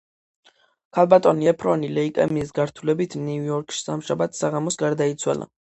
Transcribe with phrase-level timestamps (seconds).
[0.97, 5.55] ქალბატონი ეფრონი ლეიკემიის გართულებით ნიუ-იორკში სამშაბათს საღამოს გარდაიცვალა.